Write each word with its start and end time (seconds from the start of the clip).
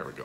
There 0.00 0.08
we 0.08 0.14
go. 0.14 0.24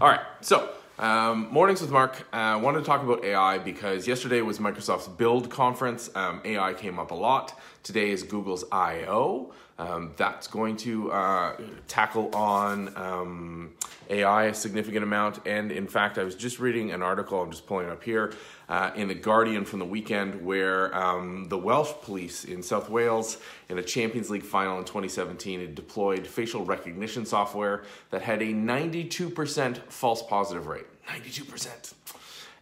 All 0.00 0.06
right. 0.06 0.20
So, 0.42 0.70
um, 1.00 1.48
mornings 1.50 1.80
with 1.80 1.90
Mark. 1.90 2.28
I 2.32 2.52
uh, 2.52 2.58
wanted 2.60 2.78
to 2.78 2.84
talk 2.84 3.02
about 3.02 3.24
AI 3.24 3.58
because 3.58 4.06
yesterday 4.06 4.42
was 4.42 4.60
Microsoft's 4.60 5.08
Build 5.08 5.50
conference. 5.50 6.08
Um, 6.14 6.40
AI 6.44 6.72
came 6.72 7.00
up 7.00 7.10
a 7.10 7.16
lot. 7.16 7.58
Today 7.82 8.10
is 8.10 8.22
Google's 8.22 8.64
I/O. 8.70 9.52
Um, 9.76 10.12
that's 10.16 10.46
going 10.46 10.76
to 10.78 11.10
uh, 11.10 11.56
tackle 11.88 12.32
on 12.32 12.96
um, 12.96 13.72
AI 14.08 14.44
a 14.44 14.54
significant 14.54 15.02
amount. 15.02 15.40
And 15.46 15.72
in 15.72 15.88
fact, 15.88 16.16
I 16.16 16.22
was 16.22 16.36
just 16.36 16.60
reading 16.60 16.92
an 16.92 17.02
article. 17.02 17.42
I'm 17.42 17.50
just 17.50 17.66
pulling 17.66 17.86
it 17.86 17.90
up 17.90 18.04
here 18.04 18.32
uh, 18.68 18.90
in 18.94 19.08
the 19.08 19.14
Guardian 19.14 19.64
from 19.64 19.78
the 19.78 19.84
weekend 19.84 20.44
where 20.44 20.94
um, 20.94 21.48
the 21.48 21.58
Welsh 21.58 21.92
police 22.02 22.44
in 22.44 22.62
South 22.62 22.90
Wales 22.90 23.38
in 23.68 23.78
a 23.78 23.82
Champions 23.82 24.30
League 24.30 24.42
final 24.42 24.78
in 24.78 24.84
2017 24.84 25.60
had 25.60 25.74
deployed 25.74 26.26
facial 26.26 26.64
recognition 26.64 27.24
software 27.24 27.84
that 28.10 28.22
had 28.22 28.42
a 28.42 28.52
92% 28.52 29.78
false 29.88 30.22
positive 30.22 30.66
rate. 30.66 30.86
92%. 31.06 31.94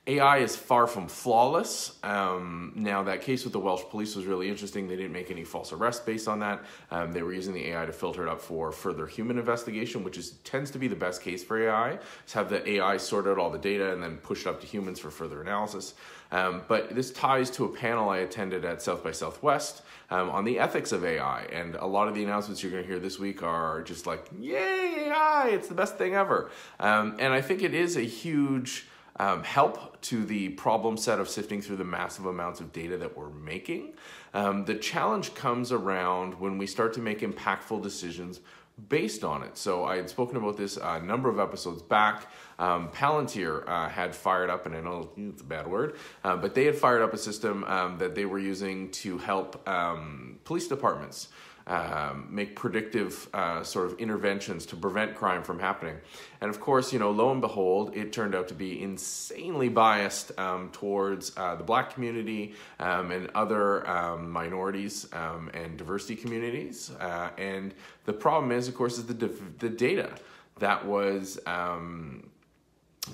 AI 0.09 0.39
is 0.39 0.55
far 0.55 0.87
from 0.87 1.09
flawless. 1.09 1.99
Um, 2.05 2.73
now, 2.77 3.03
that 3.03 3.23
case 3.23 3.43
with 3.43 3.53
the 3.53 3.59
Welsh 3.59 3.83
police 3.91 4.15
was 4.15 4.25
really 4.25 4.49
interesting. 4.49 4.87
They 4.87 4.95
didn't 4.95 5.13
make 5.13 5.33
any 5.33 5.43
false 5.43 5.73
arrests 5.73 6.05
based 6.05 6.29
on 6.29 6.39
that. 6.41 6.65
Um, 6.93 7.11
they 7.11 7.23
were 7.23 7.33
using 7.33 7.55
the 7.55 7.71
AI 7.71 7.87
to 7.87 7.93
filter 7.93 8.25
it 8.25 8.31
up 8.31 8.41
for 8.41 8.71
further 8.71 9.09
human 9.09 9.37
investigation, 9.37 10.05
which 10.05 10.17
is 10.17 10.33
tends 10.45 10.71
to 10.71 10.79
be 10.79 10.87
the 10.87 10.95
best 10.95 11.23
case 11.23 11.43
for 11.43 11.61
AI. 11.61 11.99
Is 12.25 12.33
have 12.35 12.49
the 12.49 12.69
AI 12.69 12.99
sort 12.99 13.27
out 13.27 13.37
all 13.37 13.51
the 13.51 13.59
data 13.59 13.93
and 13.93 14.01
then 14.01 14.19
push 14.19 14.43
it 14.43 14.47
up 14.47 14.61
to 14.61 14.67
humans 14.67 15.01
for 15.01 15.11
further 15.11 15.43
analysis. 15.43 15.95
Um, 16.31 16.63
but 16.69 16.95
this 16.95 17.11
ties 17.11 17.51
to 17.53 17.65
a 17.65 17.69
panel 17.69 18.09
I 18.09 18.19
attended 18.19 18.65
at 18.65 18.83
South 18.83 19.03
by 19.03 19.11
Southwest 19.11 19.83
um, 20.11 20.31
on 20.31 20.45
the 20.45 20.61
ethics 20.61 20.93
of 20.93 21.05
AI. 21.05 21.43
And 21.47 21.75
a 21.75 21.87
lot 21.87 22.07
of 22.07 22.15
the 22.15 22.23
announcements 22.23 22.63
you're 22.63 22.71
going 22.71 22.85
to 22.85 22.89
hear 22.89 23.01
this 23.01 23.19
week 23.19 23.43
are 23.43 23.83
just 23.83 24.07
like, 24.07 24.25
yay, 24.39 25.09
AI, 25.09 25.51
it's 25.53 25.69
the 25.69 25.75
best 25.75 25.97
thing 25.97 26.15
ever. 26.15 26.51
Um, 26.79 27.17
and 27.19 27.33
I 27.33 27.41
think 27.41 27.63
it 27.63 27.75
is 27.75 27.97
a 27.97 28.03
huge 28.03 28.87
um, 29.19 29.43
help 29.43 30.01
to 30.03 30.25
the 30.25 30.51
problem 30.51 30.97
set 30.97 31.21
of 31.21 31.29
sifting 31.29 31.61
through 31.61 31.77
the 31.77 31.85
massive 31.85 32.27
amounts 32.27 32.61
of 32.61 32.73
data 32.73 32.97
that 32.99 33.17
we're 33.17 33.31
making. 33.31 33.95
Um, 34.35 34.65
the 34.65 34.75
challenge 34.75 35.35
comes 35.35 35.73
around 35.73 36.39
when 36.39 36.59
we 36.59 36.67
start 36.67 36.93
to 36.95 37.01
make 37.01 37.21
impactful 37.21 37.83
decisions 37.83 38.41
based 38.89 39.25
on 39.25 39.43
it. 39.43 39.57
So 39.57 39.85
I 39.85 39.97
had 39.97 40.11
spoken 40.11 40.37
about 40.37 40.59
this 40.59 40.77
a 40.77 41.01
number 41.01 41.31
of 41.31 41.39
episodes 41.39 41.81
back. 41.81 42.31
Um, 42.59 42.91
Palantir 42.91 43.67
uh, 43.67 43.89
had 43.89 44.15
fired 44.15 44.51
up, 44.51 44.67
and 44.67 44.77
I 44.77 44.81
know 44.81 45.11
it's 45.17 45.41
a 45.41 45.45
bad 45.45 45.67
word, 45.67 45.97
uh, 46.25 46.37
but 46.37 46.55
they 46.55 46.67
had 46.67 46.77
fired 46.77 47.01
up 47.01 47.15
a 47.15 47.19
system 47.19 47.65
um, 47.65 47.97
that 47.99 48.15
they 48.15 48.27
were 48.27 48.39
using 48.39 48.91
to 48.91 49.17
help 49.17 49.67
um, 49.67 50.39
police 50.45 50.69
departments 50.69 51.29
um, 51.67 52.29
make 52.31 52.55
predictive 52.55 53.29
uh, 53.35 53.63
sort 53.63 53.87
of 53.87 53.99
interventions 53.99 54.67
to 54.67 54.77
prevent 54.77 55.15
crime 55.15 55.43
from 55.43 55.59
happening. 55.59 55.97
And 56.41 56.49
of 56.49 56.61
course, 56.61 56.93
you 56.93 56.99
know, 56.99 57.11
lo 57.11 57.33
and 57.33 57.41
behold, 57.41 57.97
it 57.97 58.13
turned 58.13 58.35
out 58.35 58.49
to 58.49 58.55
be 58.55 58.83
insanely 58.83 59.69
biased 59.69 60.39
um, 60.39 60.71
towards 60.71 61.33
uh, 61.37 61.57
the 61.57 61.65
black 61.65 61.93
community 61.93 62.55
um, 62.79 63.11
and 63.11 63.31
other 63.35 63.89
um, 63.89 64.31
minorities 64.31 65.09
um, 65.13 65.51
and 65.55 65.77
diversity 65.77 66.15
communities. 66.15 66.93
Uh, 67.01 67.31
and 67.37 67.75
the 68.05 68.13
problem 68.13 68.53
is, 68.53 68.69
of 68.69 68.75
course, 68.75 68.99
is 68.99 69.07
the, 69.07 69.31
the 69.59 69.69
data 69.69 70.11
that 70.59 70.87
was 70.87 71.39
um, 71.47 72.29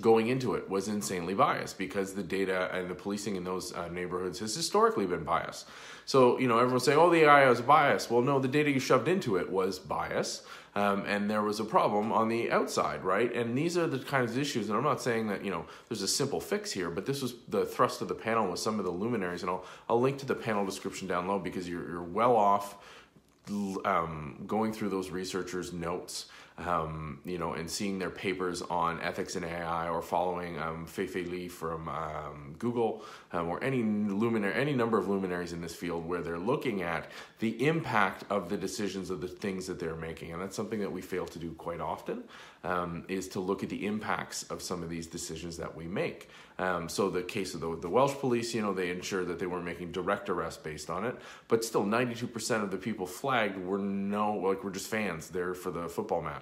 going 0.01 0.29
into 0.29 0.55
it 0.55 0.69
was 0.69 0.89
insanely 0.89 1.35
biased 1.35 1.79
because 1.79 2.15
the 2.15 2.23
data 2.23 2.71
and 2.73 2.89
the 2.89 2.95
policing 2.95 3.37
in 3.37 3.45
those 3.45 3.73
uh, 3.75 3.89
neighborhoods 3.89 4.39
has 4.39 4.55
historically 4.55 5.07
been 5.07 5.25
biased. 5.25 5.69
So, 6.07 6.39
you 6.39 6.49
know, 6.49 6.59
everyone's 6.59 6.85
saying, 6.85 6.99
oh, 6.99 7.11
the 7.11 7.25
AI 7.25 7.49
was 7.49 7.61
biased. 7.61 8.11
Well, 8.11 8.23
no, 8.23 8.39
the 8.39 8.49
data 8.49 8.71
you 8.71 8.81
shoved 8.81 9.09
into 9.09 9.37
it 9.37 9.51
was 9.51 9.79
bias. 9.79 10.43
Um, 10.75 11.05
and 11.07 11.31
there 11.31 11.43
was 11.43 11.61
a 11.61 11.65
problem 11.65 12.13
on 12.13 12.29
the 12.31 12.51
outside, 12.51 13.05
right? 13.05 13.31
And 13.35 13.57
these 13.57 13.77
are 13.77 13.87
the 13.87 13.99
kinds 13.99 14.33
of 14.33 14.39
issues. 14.39 14.69
And 14.69 14.77
I'm 14.77 14.85
not 14.85 15.03
saying 15.03 15.27
that, 15.29 15.45
you 15.45 15.51
know, 15.51 15.67
there's 15.89 16.01
a 16.01 16.09
simple 16.09 16.41
fix 16.41 16.73
here, 16.73 16.89
but 16.89 17.05
this 17.05 17.21
was 17.21 17.35
the 17.49 17.67
thrust 17.67 18.01
of 18.01 18.09
the 18.09 18.15
panel 18.15 18.51
with 18.51 18.59
some 18.59 18.79
of 18.79 18.87
the 18.87 18.91
luminaries. 18.91 19.43
And 19.43 19.51
I'll, 19.51 19.65
I'll 19.89 20.01
link 20.01 20.17
to 20.19 20.27
the 20.27 20.35
panel 20.35 20.65
description 20.65 21.07
down 21.07 21.29
low 21.29 21.39
because 21.39 21.69
you're, 21.69 21.87
you're 21.89 22.03
well 22.03 22.35
off 22.35 22.77
um, 23.85 24.45
going 24.47 24.73
through 24.73 24.89
those 24.89 25.11
researchers' 25.11 25.73
notes 25.73 26.27
um, 26.59 27.21
you 27.25 27.39
know, 27.39 27.55
and 27.55 27.71
seeing 27.71 27.99
their 27.99 28.11
papers 28.11 28.63
on 28.63 29.01
ethics 29.01 29.37
in 29.37 29.45
AI 29.45 29.89
or 29.89 30.03
following 30.03 30.59
um, 30.59 30.87
Fei-Fei 30.87 31.25
Li 31.25 31.49
from 31.49 31.89
um, 31.89 32.55
Google 32.59 33.05
um, 33.33 33.49
or 33.49 33.63
any 33.65 33.83
luminary, 33.83 34.55
any 34.55 34.75
number 34.75 34.99
of 34.99 35.09
luminaries 35.09 35.53
in 35.53 35.61
this 35.61 35.75
field 35.75 36.07
where 36.07 36.23
they're 36.23 36.39
looking 36.39 36.83
at 36.83 37.11
the 37.39 37.67
impact 37.67 38.25
of 38.31 38.49
the 38.49 38.57
decisions 38.57 39.11
of 39.11 39.21
the 39.21 39.29
things 39.29 39.67
that 39.67 39.81
they're 39.81 39.97
making. 39.97 40.33
And 40.33 40.43
that's 40.43 40.57
something 40.57 40.81
that 40.81 40.93
we 40.93 41.01
fail 41.01 41.27
to 41.27 41.39
do 41.39 41.53
quite 41.53 41.81
often 41.81 42.23
um, 42.65 43.05
is 43.09 43.29
to 43.29 43.41
look 43.41 43.63
at 43.63 43.69
the 43.69 43.87
impacts 43.87 44.45
of 44.45 44.63
some 44.63 44.83
of 44.83 44.91
these 44.91 45.07
decisions 45.07 45.57
that 45.57 45.75
we 45.75 45.87
make. 45.87 46.29
Um, 46.59 46.89
so 46.89 47.11
the 47.11 47.23
case 47.23 47.55
of 47.55 47.61
the, 47.61 47.77
the 47.77 47.89
Welsh 47.89 48.15
police, 48.15 48.55
you 48.55 48.63
know, 48.63 48.73
they 48.73 48.91
ensured 48.91 49.29
that 49.29 49.39
they 49.39 49.47
weren't 49.47 49.65
making 49.65 49.91
direct 49.91 50.29
arrests 50.29 50.63
based 50.63 50.91
on 50.91 51.05
it, 51.05 51.17
but 51.49 51.65
still 51.65 51.85
92% 51.85 52.63
of 52.63 52.71
the 52.71 52.77
people 52.77 53.07
flagged 53.07 53.57
were 53.57 53.79
no, 53.79 54.35
like, 54.35 54.63
were 54.63 54.71
just 54.71 54.89
fans 54.89 55.29
there 55.29 55.55
for 55.55 55.71
the 55.71 55.89
football 55.89 56.23
match. 56.23 56.42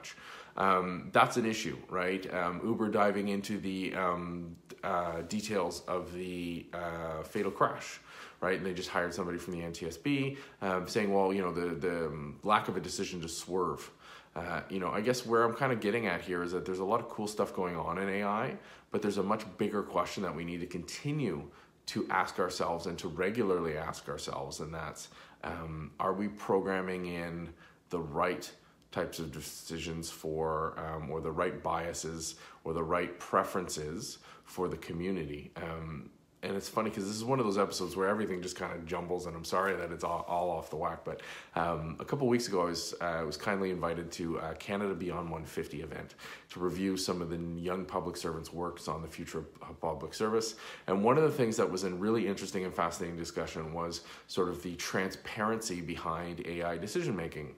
Um, 0.57 1.11
that's 1.13 1.37
an 1.37 1.47
issue, 1.47 1.77
right? 1.89 2.33
Um, 2.35 2.61
Uber 2.65 2.89
diving 2.89 3.29
into 3.29 3.59
the 3.59 3.95
um, 3.95 4.57
uh, 4.83 5.23
details 5.23 5.83
of 5.87 6.13
the 6.13 6.67
uh, 6.75 7.23
fatal 7.23 7.51
crash, 7.51 8.01
right? 8.41 8.57
And 8.57 8.67
they 8.67 8.75
just 8.75 8.89
hired 8.89 9.15
somebody 9.15 9.39
from 9.39 9.55
the 9.55 9.61
NTSB 9.61 10.37
um, 10.63 10.89
saying, 10.89 11.13
well, 11.13 11.33
you 11.33 11.43
know, 11.43 11.53
the, 11.53 11.75
the 11.75 12.07
um, 12.07 12.39
lack 12.43 12.69
of 12.69 12.77
a 12.77 12.81
decision 12.81 13.21
to 13.23 13.29
swerve. 13.29 13.91
Uh, 14.37 14.61
you 14.69 14.79
know, 14.79 14.91
I 14.91 15.01
guess 15.01 15.27
where 15.27 15.43
I'm 15.43 15.55
kind 15.55 15.73
of 15.73 15.81
getting 15.81 16.07
at 16.07 16.21
here 16.21 16.43
is 16.43 16.53
that 16.53 16.65
there's 16.65 16.79
a 16.79 16.85
lot 16.85 17.01
of 17.01 17.09
cool 17.09 17.27
stuff 17.27 17.55
going 17.55 17.77
on 17.77 17.99
in 17.99 18.09
AI, 18.09 18.55
but 18.91 19.03
there's 19.03 19.19
a 19.19 19.23
much 19.23 19.45
bigger 19.59 19.83
question 19.83 20.23
that 20.23 20.35
we 20.35 20.45
need 20.45 20.61
to 20.61 20.67
continue 20.67 21.49
to 21.87 22.07
ask 22.11 22.39
ourselves 22.39 22.87
and 22.87 22.97
to 22.99 23.09
regularly 23.09 23.77
ask 23.77 24.09
ourselves, 24.09 24.61
and 24.61 24.73
that's 24.73 25.09
um, 25.43 25.91
are 25.99 26.13
we 26.13 26.29
programming 26.29 27.07
in 27.07 27.49
the 27.89 27.99
right 27.99 28.51
types 28.93 29.19
of 29.19 29.33
decisions 29.33 30.11
for, 30.11 30.75
um, 30.79 31.11
or 31.11 31.21
the 31.21 31.31
right 31.31 31.63
biases 31.63 32.37
or 32.65 32.73
the 32.73 32.83
right 32.83 33.19
preferences 33.19 34.19
for 34.45 34.69
the 34.69 34.77
community? 34.77 35.51
Um, 35.57 36.11
and 36.43 36.57
it's 36.57 36.69
funny 36.69 36.89
because 36.89 37.07
this 37.07 37.17
is 37.17 37.25
one 37.25 37.39
of 37.39 37.45
those 37.45 37.59
episodes 37.59 37.97
where 37.97 38.09
everything 38.09 38.41
just 38.41 38.57
kind 38.57 38.73
of 38.73 38.87
jumbles, 38.87 39.27
and 39.27 39.37
I'm 39.37 39.45
sorry 39.45 39.77
that 39.77 39.93
it's 39.93 40.05
all, 40.05 40.25
all 40.27 40.51
off 40.51 40.71
the 40.71 40.77
whack. 40.77 41.01
But 41.05 41.21
um, 41.55 41.97
a 42.01 42.05
couple 42.05 42.27
weeks 42.29 42.49
ago, 42.49 42.63
I 42.63 42.65
was 42.65 42.95
uh, 43.01 43.23
was 43.27 43.37
kindly 43.37 43.71
invited 43.71 44.11
to 44.13 44.39
a 44.39 44.55
Canada 44.55 44.95
Beyond 44.95 45.25
150 45.25 45.83
event 45.83 46.15
to 46.51 46.61
review 46.61 46.97
some 46.97 47.21
of 47.21 47.29
the 47.29 47.37
young 47.61 47.85
public 47.85 48.17
servants' 48.17 48.53
works 48.53 48.89
on 48.89 49.03
the 49.03 49.09
future 49.09 49.45
of 49.61 49.81
public 49.81 50.15
service. 50.15 50.55
And 50.87 51.05
one 51.05 51.19
of 51.19 51.25
the 51.25 51.31
things 51.31 51.59
that 51.59 51.71
was 51.71 51.85
in 51.85 51.99
really 51.99 52.27
interesting 52.27 52.65
and 52.65 52.75
fascinating 52.75 53.19
discussion 53.19 53.75
was 53.75 54.03
sort 54.27 54.49
of 54.49 54.63
the 54.63 54.77
transparency 54.77 55.83
behind 55.83 56.47
AI 56.47 56.79
decision 56.79 57.15
making. 57.15 57.55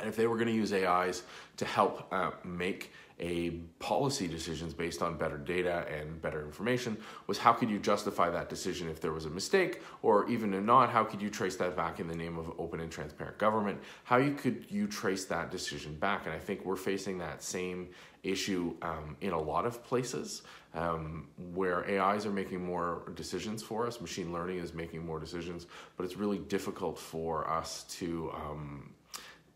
And 0.00 0.08
if 0.08 0.16
they 0.16 0.26
were 0.26 0.36
going 0.36 0.48
to 0.48 0.54
use 0.54 0.72
AIs 0.72 1.22
to 1.56 1.64
help 1.64 2.12
uh, 2.12 2.32
make 2.44 2.92
a 3.18 3.50
policy 3.78 4.28
decisions 4.28 4.74
based 4.74 5.00
on 5.00 5.16
better 5.16 5.38
data 5.38 5.86
and 5.90 6.20
better 6.20 6.44
information 6.44 6.98
was 7.26 7.38
how 7.38 7.52
could 7.52 7.70
you 7.70 7.78
justify 7.78 8.28
that 8.28 8.50
decision 8.50 8.90
if 8.90 9.00
there 9.00 9.12
was 9.12 9.24
a 9.24 9.30
mistake? 9.30 9.80
Or 10.02 10.28
even 10.28 10.52
if 10.52 10.62
not 10.62 10.90
how 10.90 11.02
could 11.02 11.22
you 11.22 11.30
trace 11.30 11.56
that 11.56 11.74
back 11.74 11.98
in 11.98 12.08
the 12.08 12.14
name 12.14 12.36
of 12.38 12.52
open 12.58 12.80
and 12.80 12.92
transparent 12.92 13.38
government? 13.38 13.80
How 14.04 14.18
you 14.18 14.34
could 14.34 14.66
you 14.68 14.86
trace 14.86 15.24
that 15.26 15.50
decision 15.50 15.94
back? 15.94 16.26
And 16.26 16.34
i 16.34 16.38
think 16.38 16.64
we're 16.64 16.76
facing 16.76 17.18
that 17.18 17.42
same 17.42 17.88
issue 18.22 18.74
um, 18.82 19.16
in 19.20 19.32
a 19.32 19.40
lot 19.40 19.64
of 19.64 19.82
places 19.84 20.42
um, 20.74 21.28
where 21.54 21.88
ais 22.00 22.26
are 22.26 22.32
making 22.32 22.64
more 22.64 23.02
decisions 23.14 23.62
for 23.62 23.86
us 23.86 24.00
machine 24.00 24.32
learning 24.32 24.58
is 24.58 24.74
making 24.74 25.04
more 25.04 25.20
decisions 25.20 25.66
but 25.96 26.04
it's 26.04 26.16
really 26.16 26.38
difficult 26.38 26.98
for 26.98 27.48
us 27.48 27.84
to 27.84 28.30
um, 28.34 28.90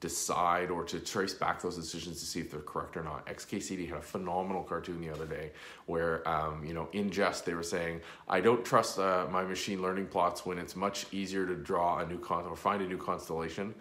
decide 0.01 0.71
or 0.71 0.83
to 0.83 0.99
trace 0.99 1.35
back 1.35 1.61
those 1.61 1.77
decisions 1.77 2.21
to 2.21 2.27
see 2.27 2.41
if 2.41 2.51
they're 2.51 2.61
correct 2.61 2.97
or 2.97 3.03
not. 3.03 3.27
XKCD 3.27 3.87
had 3.87 3.99
a 3.99 4.03
phenomenal 4.03 4.63
cartoon 4.63 4.99
the 4.99 5.11
other 5.11 5.27
day 5.27 5.53
where, 5.85 6.27
um, 6.27 6.65
you 6.65 6.73
know, 6.73 6.89
in 6.93 7.11
jest 7.11 7.45
they 7.45 7.53
were 7.53 7.63
saying, 7.63 8.01
I 8.27 8.41
don't 8.41 8.65
trust 8.65 8.99
uh, 8.99 9.27
my 9.31 9.45
machine 9.45 9.83
learning 9.83 10.07
plots 10.07 10.47
when 10.47 10.59
it's 10.59 10.75
much 10.75 11.05
easier 11.13 11.47
to 11.47 11.55
draw 11.55 11.99
a 11.99 12.07
new 12.07 12.19
con 12.19 12.47
or 12.47 12.57
find 12.57 12.83
a 12.83 12.87
new 12.87 12.97
constellation 12.97 13.75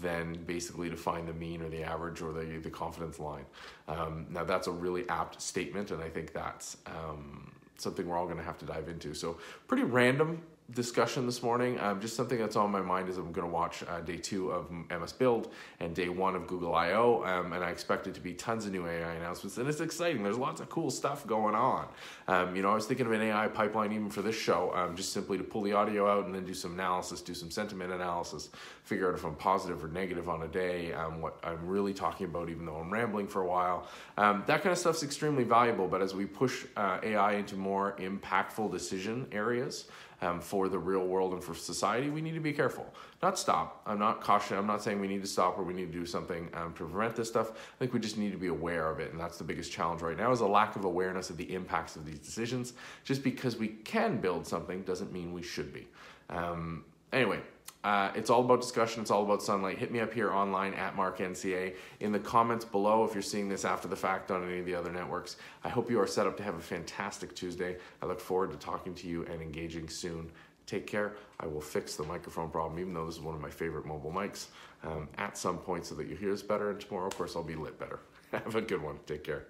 than 0.00 0.42
basically 0.46 0.88
to 0.88 0.96
find 0.96 1.28
the 1.28 1.34
mean 1.34 1.60
or 1.60 1.68
the 1.68 1.82
average 1.82 2.22
or 2.22 2.32
the, 2.32 2.58
the 2.58 2.70
confidence 2.70 3.18
line. 3.18 3.44
Um, 3.86 4.26
now 4.30 4.44
that's 4.44 4.66
a 4.66 4.72
really 4.72 5.06
apt 5.10 5.42
statement 5.42 5.90
and 5.90 6.02
I 6.02 6.08
think 6.08 6.32
that's 6.32 6.78
um, 6.86 7.52
something 7.76 8.08
we're 8.08 8.16
all 8.16 8.24
going 8.24 8.38
to 8.38 8.44
have 8.44 8.58
to 8.58 8.66
dive 8.66 8.88
into. 8.88 9.12
So 9.12 9.36
pretty 9.68 9.84
random 9.84 10.40
discussion 10.72 11.26
this 11.26 11.42
morning. 11.42 11.78
Um, 11.78 12.00
just 12.00 12.16
something 12.16 12.38
that's 12.38 12.56
on 12.56 12.72
my 12.72 12.80
mind 12.80 13.08
is 13.08 13.18
I'm 13.18 13.32
going 13.32 13.46
to 13.46 13.52
watch 13.52 13.84
uh, 13.88 14.00
day 14.00 14.16
two 14.16 14.50
of 14.50 14.70
MS 14.70 15.12
Build 15.12 15.52
and 15.78 15.94
day 15.94 16.08
one 16.08 16.34
of 16.34 16.46
Google 16.46 16.74
I/O, 16.74 17.22
um, 17.24 17.52
and 17.52 17.62
I 17.62 17.70
expect 17.70 18.06
it 18.06 18.14
to 18.14 18.20
be 18.20 18.34
tons 18.34 18.66
of 18.66 18.72
new 18.72 18.86
AI 18.86 19.14
announcements, 19.14 19.58
and 19.58 19.68
it's 19.68 19.80
exciting. 19.80 20.22
There's 20.22 20.38
lots 20.38 20.60
of 20.60 20.68
cool 20.68 20.90
stuff 20.90 21.26
going 21.26 21.54
on. 21.54 21.86
Um, 22.26 22.56
you 22.56 22.62
know, 22.62 22.70
I 22.70 22.74
was 22.74 22.86
thinking 22.86 23.06
of 23.06 23.12
an 23.12 23.22
AI 23.22 23.46
pipeline 23.48 23.92
even 23.92 24.10
for 24.10 24.22
this 24.22 24.36
show, 24.36 24.72
um, 24.74 24.96
just 24.96 25.12
simply 25.12 25.38
to 25.38 25.44
pull 25.44 25.62
the 25.62 25.72
audio 25.72 26.10
out 26.10 26.26
and 26.26 26.34
then 26.34 26.44
do 26.44 26.54
some 26.54 26.72
analysis, 26.72 27.20
do 27.20 27.34
some 27.34 27.50
sentiment 27.50 27.92
analysis, 27.92 28.50
figure 28.82 29.08
out 29.08 29.14
if 29.14 29.24
I'm 29.24 29.36
positive 29.36 29.84
or 29.84 29.88
negative 29.88 30.28
on 30.28 30.42
a 30.42 30.48
day, 30.48 30.92
um, 30.92 31.20
what 31.20 31.38
I'm 31.44 31.64
really 31.66 31.94
talking 31.94 32.26
about, 32.26 32.48
even 32.50 32.66
though 32.66 32.76
I'm 32.76 32.92
rambling 32.92 33.28
for 33.28 33.42
a 33.42 33.46
while. 33.46 33.86
Um, 34.16 34.42
that 34.46 34.62
kind 34.62 34.72
of 34.72 34.78
stuff's 34.78 35.04
extremely 35.04 35.44
valuable. 35.44 35.86
But 35.86 36.02
as 36.02 36.14
we 36.14 36.26
push 36.26 36.64
uh, 36.76 36.98
AI 37.04 37.34
into 37.34 37.54
more 37.54 37.94
impactful 38.00 38.72
decision 38.72 39.26
areas 39.30 39.86
um, 40.22 40.40
for 40.40 40.68
the 40.68 40.78
real 40.78 41.06
world 41.06 41.32
and 41.32 41.42
for 41.42 41.54
society, 41.54 42.10
we 42.10 42.20
need 42.20 42.34
to 42.34 42.40
be 42.40 42.52
careful. 42.52 42.86
Not 43.22 43.38
stop. 43.38 43.82
I'm 43.86 43.98
not 43.98 44.20
cautioning. 44.20 44.58
I'm 44.58 44.66
not 44.66 44.82
saying 44.82 45.00
we 45.00 45.08
need 45.08 45.22
to 45.22 45.28
stop 45.28 45.58
or 45.58 45.62
we 45.62 45.74
need 45.74 45.92
to 45.92 45.98
do 45.98 46.06
something 46.06 46.48
um, 46.54 46.72
to 46.74 46.84
prevent 46.84 47.16
this 47.16 47.28
stuff. 47.28 47.50
I 47.50 47.78
think 47.78 47.92
we 47.92 48.00
just 48.00 48.18
need 48.18 48.32
to 48.32 48.38
be 48.38 48.48
aware 48.48 48.90
of 48.90 49.00
it, 49.00 49.12
and 49.12 49.20
that's 49.20 49.38
the 49.38 49.44
biggest 49.44 49.72
challenge 49.72 50.02
right 50.02 50.16
now 50.16 50.32
is 50.32 50.40
a 50.40 50.46
lack 50.46 50.76
of 50.76 50.84
awareness 50.84 51.30
of 51.30 51.36
the 51.36 51.54
impacts 51.54 51.96
of 51.96 52.06
these 52.06 52.18
decisions. 52.18 52.72
Just 53.04 53.22
because 53.22 53.56
we 53.56 53.68
can 53.68 54.18
build 54.18 54.46
something 54.46 54.82
doesn't 54.82 55.12
mean 55.12 55.32
we 55.32 55.42
should 55.42 55.72
be. 55.72 55.86
Um, 56.30 56.84
anyway, 57.12 57.40
uh, 57.86 58.10
it's 58.16 58.30
all 58.30 58.40
about 58.40 58.60
discussion. 58.60 59.00
It's 59.00 59.12
all 59.12 59.22
about 59.22 59.40
sunlight. 59.40 59.78
Hit 59.78 59.92
me 59.92 60.00
up 60.00 60.12
here 60.12 60.32
online 60.32 60.74
at 60.74 60.96
MarkNCA. 60.96 61.76
In 62.00 62.10
the 62.10 62.18
comments 62.18 62.64
below, 62.64 63.04
if 63.04 63.14
you're 63.14 63.22
seeing 63.22 63.48
this 63.48 63.64
after 63.64 63.86
the 63.86 63.94
fact 63.94 64.32
on 64.32 64.42
any 64.42 64.58
of 64.58 64.66
the 64.66 64.74
other 64.74 64.90
networks, 64.90 65.36
I 65.62 65.68
hope 65.68 65.88
you 65.88 66.00
are 66.00 66.06
set 66.08 66.26
up 66.26 66.36
to 66.38 66.42
have 66.42 66.56
a 66.56 66.60
fantastic 66.60 67.36
Tuesday. 67.36 67.76
I 68.02 68.06
look 68.06 68.18
forward 68.18 68.50
to 68.50 68.56
talking 68.56 68.92
to 68.96 69.06
you 69.06 69.24
and 69.26 69.40
engaging 69.40 69.88
soon. 69.88 70.32
Take 70.66 70.88
care. 70.88 71.14
I 71.38 71.46
will 71.46 71.60
fix 71.60 71.94
the 71.94 72.02
microphone 72.02 72.50
problem, 72.50 72.80
even 72.80 72.92
though 72.92 73.06
this 73.06 73.18
is 73.18 73.20
one 73.20 73.36
of 73.36 73.40
my 73.40 73.50
favorite 73.50 73.86
mobile 73.86 74.10
mics, 74.10 74.46
um, 74.82 75.08
at 75.16 75.38
some 75.38 75.58
point 75.58 75.86
so 75.86 75.94
that 75.94 76.08
you 76.08 76.16
hear 76.16 76.32
us 76.32 76.42
better. 76.42 76.70
And 76.70 76.80
tomorrow, 76.80 77.06
of 77.06 77.16
course, 77.16 77.36
I'll 77.36 77.44
be 77.44 77.54
lit 77.54 77.78
better. 77.78 78.00
have 78.32 78.56
a 78.56 78.62
good 78.62 78.82
one. 78.82 78.98
Take 79.06 79.22
care. 79.22 79.46